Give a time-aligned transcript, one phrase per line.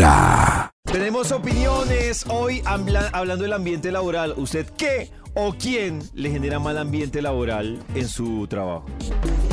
[0.00, 0.70] Vibra.
[0.84, 4.34] Tenemos opiniones hoy habla- hablando del ambiente laboral.
[4.36, 8.86] ¿Usted qué o quién le genera mal ambiente laboral en su trabajo?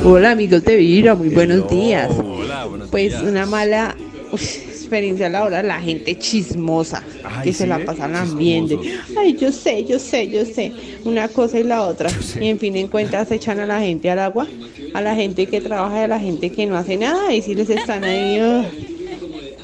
[0.04, 2.08] Hola amigos de Vibra, muy buenos días.
[2.24, 3.22] Hola, buenos Pues días.
[3.24, 3.96] una mala
[4.30, 8.78] experiencia laboral, la gente chismosa Ay, que se ¿sí la pasa al ambiente.
[9.18, 10.72] Ay, yo sé, yo sé, yo sé,
[11.04, 12.10] una cosa y la otra.
[12.40, 14.46] Y en fin en cuentas echan a la gente al agua,
[14.94, 17.56] a la gente que trabaja y a la gente que no hace nada y si
[17.56, 18.94] les están ahí.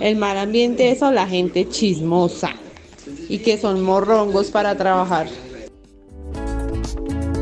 [0.01, 2.51] El mal ambiente eso, la gente chismosa
[3.29, 5.27] y que son morrongos para trabajar.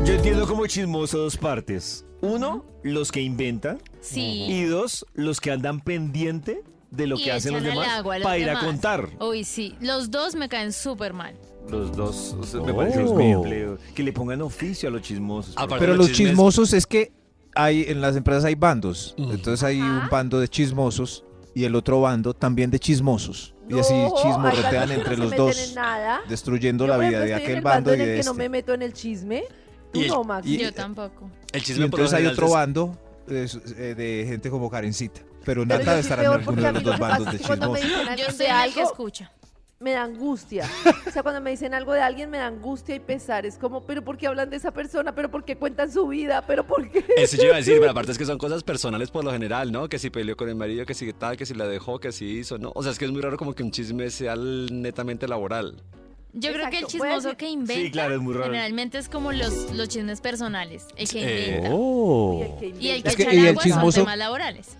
[0.05, 2.05] Yo entiendo como chismoso dos partes.
[2.21, 3.79] Uno, los que inventan.
[4.01, 4.45] Sí.
[4.47, 6.61] Y dos, los que andan pendiente
[6.91, 9.09] de lo Y que hacen los demás agua a los para ir a contar.
[9.19, 9.75] Uy, sí.
[9.81, 11.35] Los dos me caen súper mal.
[11.69, 12.75] Los dos, o sea, me Oh.
[12.75, 13.77] parece un empleo.
[13.95, 15.55] Que le pongan oficio a los chismosos.
[15.79, 17.11] Pero los chismosos es que
[17.55, 19.15] hay en las empresas hay bandos.
[19.17, 21.23] Entonces hay un bando de chismosos
[21.55, 23.53] y el otro bando también de chismosos.
[23.69, 26.21] y así No, chismorretean entre no los dos, en nada.
[26.27, 28.25] destruyendo Yo, la vida de aquel el bando y de que este.
[28.29, 29.43] no me meto en el chisme.
[29.93, 30.45] Tú Y el- no, Max.
[30.47, 31.29] y- Yo tampoco.
[31.51, 35.21] El Y chisme lo entonces hay otro bando es, eh, de gente como Karencita.
[35.45, 37.59] Pero Pero nada yo debe estar en alguno de los lo dos bandos de chismosos.
[37.59, 37.75] Yo algo
[38.31, 39.31] soy de la que escucha.
[39.83, 40.67] Me da angustia.
[41.07, 43.45] O sea, cuando me dicen algo de alguien, me da angustia y pesar.
[43.45, 45.13] Es como, ¿pero por qué hablan de esa persona?
[45.13, 46.43] ¿Pero por qué cuentan su vida?
[46.47, 47.03] ¿Pero por qué?
[47.17, 49.71] Eso yo iba a decir, pero aparte es que son cosas personales por lo general,
[49.71, 49.89] ¿no?
[49.89, 52.25] Que si peleó con el marido, que si tal, que si la dejó, que si
[52.25, 52.71] hizo, ¿no?
[52.75, 55.75] O sea, es que es muy raro como que un chisme sea netamente laboral.
[56.35, 58.45] Yo creo que el chismoso que inventa Sí, claro, es muy raro.
[58.45, 60.87] generalmente es como los, los chismes personales.
[60.95, 61.69] El que Eh, inventa.
[61.73, 62.39] Oh.
[62.39, 63.03] Y el que Y el inventa.
[63.03, 64.77] que Es que- echa el agua son temas laborales.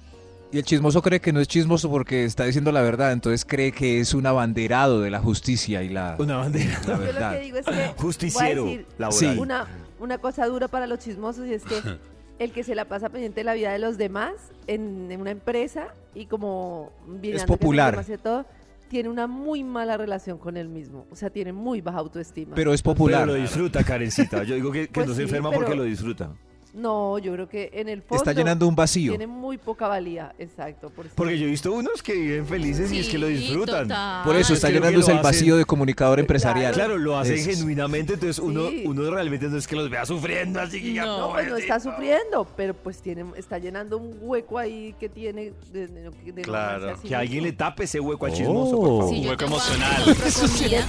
[0.54, 3.72] Y el chismoso cree que no es chismoso porque está diciendo la verdad, entonces cree
[3.72, 6.80] que es un abanderado de la justicia y la, Una bandera.
[6.82, 7.32] la Yo lo verdad.
[7.34, 9.34] que digo es que Justiciero voy a decir laboral.
[9.34, 9.40] Sí.
[9.40, 9.68] una,
[10.00, 11.82] una cosa dura para los chismosos y es que
[12.40, 14.34] el que se la pasa pendiente de la vida de los demás
[14.68, 18.06] en, en una empresa y como viene Es popular.
[18.08, 18.46] y todo,
[18.90, 21.08] tiene una muy mala relación con él mismo.
[21.10, 22.54] O sea, tiene muy baja autoestima.
[22.54, 23.26] Pero es Pero popular.
[23.26, 24.44] lo disfruta, Karencita.
[24.44, 26.30] Yo digo que, que Pues no se sí, enferma pero- porque lo disfruta.
[26.74, 29.12] No, yo creo que en el fondo Está llenando un vacío.
[29.12, 30.34] tiene muy poca valía.
[30.40, 30.90] Exacto.
[30.90, 33.84] Por eso- Porque yo he visto unos que viven felices y es que lo disfrutan.
[33.88, 34.24] total.
[34.26, 36.74] Por eso está creo llenándose el vacío de comunicador empresarial.
[36.74, 37.58] Claro, lo hacen Eso es.
[37.58, 38.84] genuinamente, entonces uno, Sí.
[38.86, 41.58] uno realmente no es que los vea sufriendo así que ya, No, No, pues no
[41.58, 46.32] está sufriendo, pero pues tiene, está llenando un hueco ahí que tiene de, de- de-
[46.34, 47.00] de Claro.
[47.02, 49.10] Que alguien le tape ese hueco al chismoso, por favor.
[49.10, 50.04] Sí, Un hueco emocional.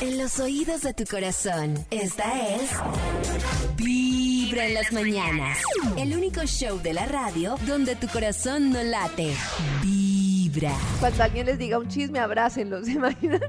[0.01, 2.25] En los oídos de tu corazón, esta
[2.57, 2.71] es
[4.55, 5.59] Vibra en las mañanas.
[5.99, 9.35] El único show de la radio donde tu corazón no late.
[9.83, 10.71] Vibra.
[11.01, 13.41] Cuando alguien les diga un chisme, abrácenlos, ¿se imaginan?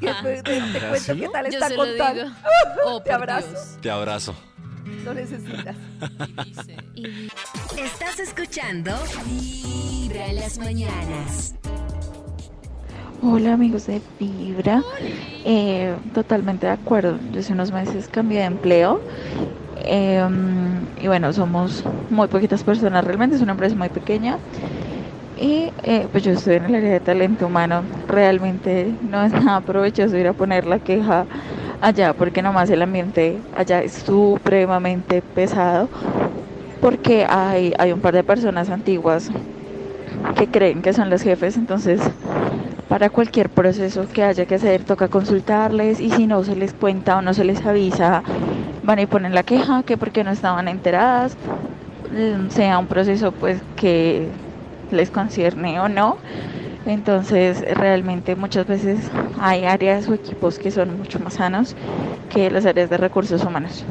[0.00, 2.24] que te, te- te cuento qué tal Yo está se lo contando.
[2.24, 2.36] digo.
[2.84, 3.48] Oh, Te por abrazo.
[3.48, 3.78] Dios.
[3.80, 4.34] Te abrazo.
[5.02, 5.76] No necesitas.
[6.94, 7.04] Y
[7.80, 11.54] Estás escuchando Vibra en las mañanas.
[13.22, 14.82] Hola amigos de Vibra,
[15.46, 17.18] Eh, totalmente de acuerdo.
[17.32, 19.00] Yo hace unos meses cambié de empleo
[19.76, 20.24] eh,
[21.00, 24.38] y bueno, somos muy poquitas personas realmente, es una empresa muy pequeña
[25.36, 27.84] y eh, pues yo estoy en el área de talento humano.
[28.06, 31.26] Realmente no es nada provechoso ir a poner la queja
[31.80, 35.88] allá porque nomás el ambiente allá es supremamente pesado
[36.80, 39.30] porque hay, hay un par de personas antiguas
[40.36, 42.00] que creen que son los jefes, entonces
[42.88, 47.16] para cualquier proceso que haya que hacer toca consultarles y si no se les cuenta
[47.16, 48.22] o no se les avisa,
[48.82, 51.36] van y ponen la queja que porque no estaban enteradas,
[52.10, 54.28] mm, sea un proceso pues que
[54.90, 56.18] les concierne o no.
[56.84, 58.98] Entonces realmente muchas veces
[59.40, 61.76] hay áreas o equipos que son mucho más sanos
[62.28, 63.84] que las áreas de recursos humanos.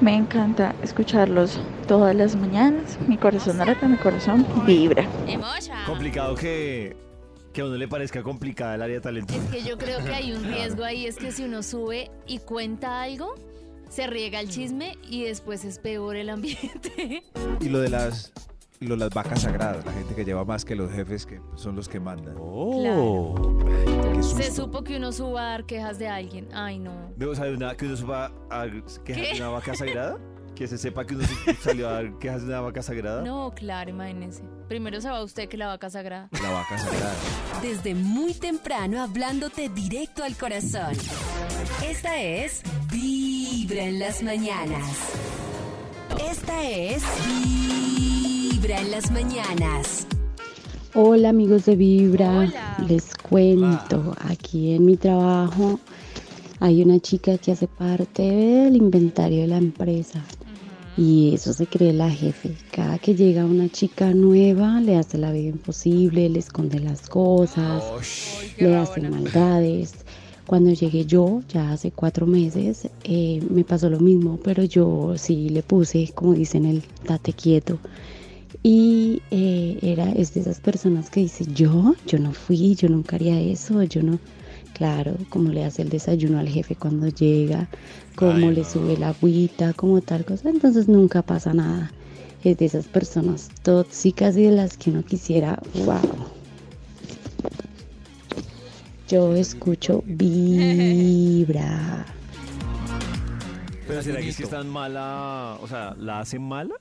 [0.00, 2.98] Me encanta escucharlos todas las mañanas.
[3.06, 5.04] Mi corazón late, mi corazón vibra.
[5.86, 6.96] Complicado que,
[7.52, 9.34] que a uno le parezca complicada el área de talento.
[9.34, 12.38] Es que yo creo que hay un riesgo ahí, es que si uno sube y
[12.38, 13.34] cuenta algo,
[13.90, 17.24] se riega el chisme y después es peor el ambiente.
[17.60, 18.32] Y lo de las
[18.80, 21.38] y lo de las vacas sagradas, la gente que lleva más que los jefes que
[21.54, 22.34] son los que mandan.
[22.34, 23.34] Claro.
[24.14, 26.48] Qué Se supo que uno suba a dar quejas de alguien.
[26.54, 27.12] Ay, no.
[27.16, 29.12] Veo, ¿sabe una, que uno suba a quejas ¿Qué?
[29.34, 30.18] de una vaca sagrada?
[30.54, 31.24] Que se sepa que uno
[31.62, 33.22] salió a dar quejas de una vaca sagrada.
[33.22, 34.42] No, claro, imagínense.
[34.68, 36.28] Primero se va usted que la vaca sagrada.
[36.42, 37.14] La vaca sagrada.
[37.62, 40.92] Desde muy temprano hablándote directo al corazón.
[41.82, 42.62] Esta es
[43.70, 44.96] Vibra en las mañanas.
[46.28, 47.04] Esta es
[48.50, 50.08] Vibra en las mañanas.
[50.94, 52.84] Hola amigos de Vibra, Hola.
[52.88, 55.78] les cuento, aquí en mi trabajo
[56.58, 60.20] hay una chica que hace parte del inventario de la empresa
[60.96, 62.56] Y eso se cree la jefe.
[62.72, 67.84] Cada que llega una chica nueva, le hace la vida imposible, le esconde las cosas,
[68.58, 69.94] le hace maldades.
[70.50, 75.48] Cuando llegué yo, ya hace cuatro meses, eh, me pasó lo mismo, pero yo sí
[75.48, 77.78] le puse, como dicen, el date quieto.
[78.64, 83.14] Y eh, era, es de esas personas que dice, yo, yo no fui, yo nunca
[83.14, 84.18] haría eso, yo no.
[84.72, 87.68] Claro, como le hace el desayuno al jefe cuando llega,
[88.16, 91.92] cómo le sube la agüita, como tal cosa, entonces nunca pasa nada.
[92.42, 96.19] Es de esas personas tóxicas y de las que uno quisiera, wow.
[99.10, 102.06] Yo escucho vibra.
[103.88, 106.76] Pero será que es que están mala, o sea, la hacen mala?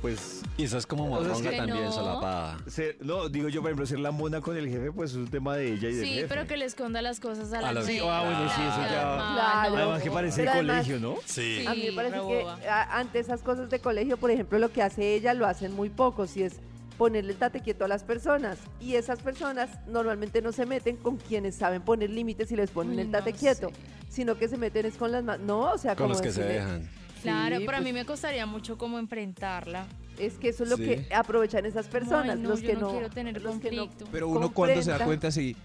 [0.00, 1.90] Pues Y eso es como O sea, es morronga que también, no.
[1.90, 2.58] solapada.
[2.68, 5.26] ser- no, digo yo, por ejemplo, ser la mona con el jefe, pues es un
[5.26, 6.28] tema de ella y del Sí, jefe.
[6.28, 8.04] pero que le esconda las cosas a la A los- gente.
[8.08, 9.76] Ah, bueno, sí, eso ya- Claro.
[9.76, 11.16] Además que parece Pero el además- colegio, ¿no?
[11.24, 11.64] Sí.
[11.66, 14.70] A mí me parece re que a- ante esas cosas de colegio, por ejemplo, lo
[14.70, 16.60] que hace ella lo hacen muy pocos y es
[16.98, 18.58] ponerle el tate quieto a las personas.
[18.80, 22.96] Y esas personas normalmente no se meten con quienes saben poner límites y les ponen
[22.96, 23.74] Uy, el tate no quieto, sé.
[24.10, 25.38] sino que se meten es con las más...
[25.38, 26.88] No, o sea, Con como los que se dejan.
[27.22, 29.86] Claro, Sí, pero a pues, mí me costaría mucho como enfrentarla.
[30.18, 30.84] Es que eso es lo Sí.
[30.84, 32.90] que aprovechan esas personas, Ay, no, los yo que no no...
[32.90, 33.88] quiero tener los que no.
[34.10, 35.56] Pero uno cuando se da cuenta si,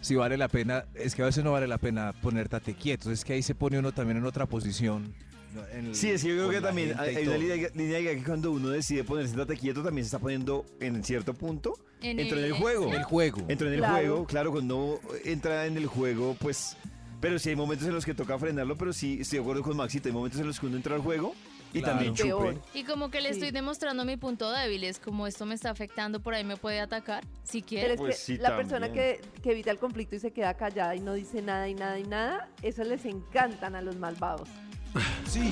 [0.00, 3.12] si vale la pena, es que a veces no vale la pena poner tate quietos,
[3.12, 5.14] es que ahí se pone uno también en otra posición.
[5.92, 9.04] Sí, es que yo creo que también hay, una línea, línea que cuando uno decide
[9.04, 11.74] ponerse tate quieto también se está poniendo en cierto punto.
[12.00, 12.92] En entró en el- el juego.
[12.92, 13.44] El juego.
[13.48, 13.94] Entró en el Claro.
[13.96, 16.76] juego, claro, cuando entra en el juego, pues...
[17.20, 19.76] Pero sí hay momentos en los que toca frenarlo, pero sí estoy de acuerdo con
[19.76, 21.34] Maxito, hay momentos en los que uno entra al juego
[21.72, 21.94] y Claro.
[21.98, 22.58] también chupe.
[22.74, 23.34] Y como que le Sí.
[23.40, 26.78] estoy demostrando mi punto débil, es como esto me está afectando, por ahí me puede
[26.78, 27.94] atacar, si Pero quiere.
[27.94, 29.42] es Pues que sí, la persona que, también.
[29.42, 32.04] que evita el conflicto y se queda callada y no dice nada y nada y
[32.04, 34.48] nada, eso les encantan a los malvados.
[35.28, 35.50] Sí,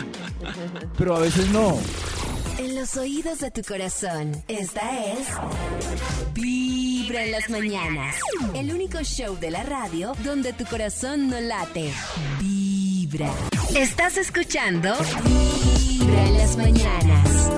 [0.96, 1.78] pero a veces no.
[2.58, 5.28] En los oídos de tu corazón, esta es
[6.32, 8.16] Vibra en las mañanas.
[8.54, 11.92] El único show de la radio donde tu corazón no late.
[12.40, 13.30] Vibra.
[13.76, 14.94] Estás escuchando
[15.24, 17.50] Vibra en las mañanas.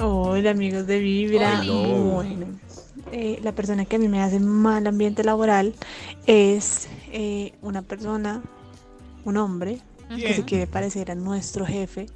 [0.00, 1.62] Hola amigos de Vibra.
[1.64, 2.46] Bueno,
[3.12, 5.74] eh, la persona que a mí me hace mal ambiente laboral
[6.26, 8.42] es eh, una persona,
[9.24, 9.78] un hombre,
[10.08, 12.06] que se quiere parecer a nuestro jefe,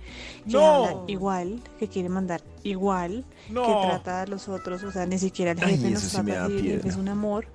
[0.44, 0.64] que No.
[0.84, 3.64] habla igual, que quiere mandar igual, No.
[3.66, 6.52] que trata a los otros, o sea, ni siquiera el jefe nos sí trata el
[6.52, 6.88] jefe piedra.
[6.88, 7.46] es un amor.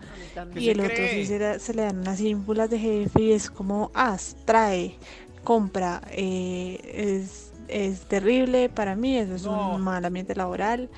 [0.56, 3.50] Y el otro sí se, da- se le dan unas ínfulas de jefe y es
[3.50, 4.96] como, haz, trae,
[5.44, 6.02] compra.
[6.12, 6.80] eh,
[7.24, 9.76] es, es terrible para mí, eso es No.
[9.76, 10.90] un mal ambiente laboral,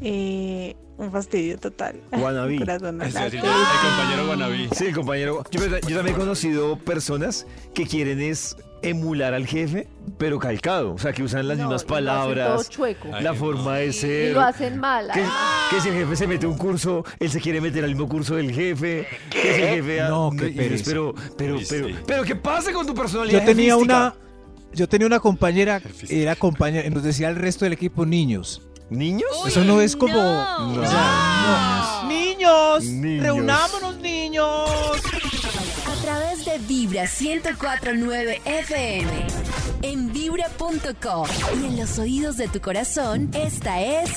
[0.00, 1.96] eh, un fastidio total.
[2.12, 4.68] Es decir, el compañero Guanabí.
[4.74, 5.44] Sí, compañero.
[5.50, 9.88] Yo, yo también he conocido personas que quieren es emular al jefe,
[10.18, 10.94] pero calcado.
[10.94, 13.08] O sea, que usan las No, mismas y hacen todo palabras, chueco.
[13.12, 13.36] Ay, la no.
[13.36, 14.32] forma de Y ser.
[14.34, 15.10] lo hacen mal.
[15.12, 15.22] Que,
[15.70, 18.36] que si el jefe se mete un curso, él se quiere meter al mismo curso
[18.36, 19.06] del jefe.
[19.30, 20.00] Que si el jefe.
[20.08, 20.84] No, ah, qué y pereza.
[20.86, 21.94] pero, pero, Uy, pero, sí.
[22.06, 23.40] pero, ¿qué pasa con tu personalidad?
[23.40, 23.96] Yo tenía jefística?
[23.96, 24.14] una,
[24.74, 28.62] yo tenía una compañera, era compañera, nos decía el resto del equipo niños.
[28.90, 29.28] ¿Niños?
[29.44, 30.68] Uy, Eso no es como- no.
[30.74, 30.80] No.
[30.82, 32.08] O sea, no.
[32.08, 33.22] Niños, Niños.
[33.22, 34.70] reunámonos niños.
[36.08, 39.10] A través de Vibra 1049 FM.
[39.82, 41.26] En vibra.com.
[41.60, 44.14] Y en los oídos de tu corazón, esta es.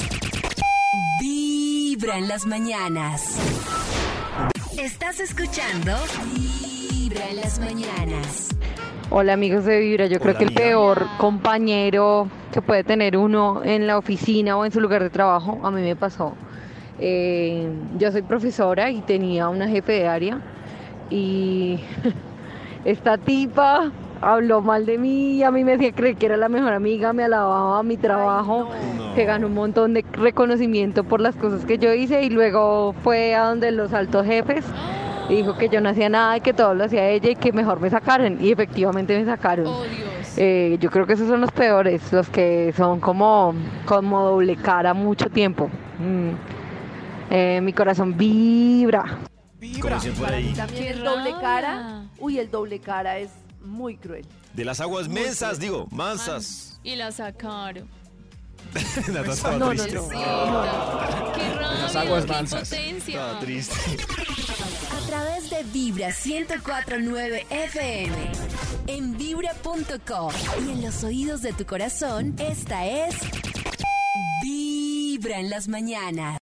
[1.19, 3.37] Vibra en las mañanas.
[4.79, 5.91] Estás escuchando.
[6.33, 8.55] Vibra en las mañanas.
[9.09, 13.85] Hola amigos de Vibra, yo creo que el peor compañero que puede tener uno en
[13.85, 16.35] la oficina o en su lugar de trabajo, a mí me pasó.
[16.99, 20.41] Eh, yo soy profesora y tenía una jefe de área
[21.11, 21.79] y
[22.85, 23.91] esta tipa
[24.21, 27.11] habló mal de mí y a mí me hacía creer que era la mejor amiga,
[27.13, 29.13] me alababa mi trabajo, no.
[29.15, 33.35] que ganó un montón de reconocimiento por las cosas que yo hice y luego fue
[33.35, 34.65] a donde los altos jefes
[35.29, 37.51] y dijo que yo no hacía nada y que todo lo hacía ella y que
[37.51, 39.67] mejor me sacaran y efectivamente me sacaron.
[39.67, 39.83] Oh.
[40.37, 43.53] Eh, yo creo que esos son los peores, los que son como,
[43.85, 45.69] como doble cara mucho tiempo.
[45.99, 46.31] Mm.
[47.29, 49.05] Eh, mi corazón vibra.
[49.81, 50.53] Como dicen por ahí.
[50.53, 52.03] también Qué el doble cara.
[52.19, 53.29] Uy, el doble cara es
[53.63, 54.25] muy cruel.
[54.53, 56.79] De las aguas mensas, digo, mansas.
[56.83, 57.87] Y la sacaron.
[58.75, 59.93] Estaba No, no, triste.
[59.95, 60.07] no.
[60.09, 62.71] Qué rabia, Las aguas qué mansas.
[62.71, 63.13] impotencia.
[63.21, 63.75] Estaba triste.
[64.91, 68.15] A través de Vibra 1049 FM.
[68.87, 70.31] En vibra.com.
[70.65, 73.15] Y en los oídos de tu corazón, esta es.
[74.43, 76.39] Vibra en las mañanas.